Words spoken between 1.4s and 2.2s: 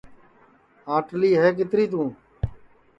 ہے کِتری تُوں